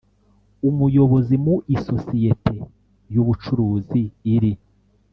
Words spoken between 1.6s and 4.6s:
isosiyete y ubucuruzi iri